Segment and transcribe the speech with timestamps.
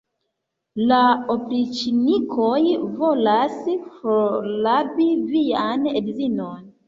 [0.91, 0.99] La
[1.33, 2.61] opriĉnikoj
[3.01, 3.59] volas
[3.99, 6.67] forrabi vian edzinon!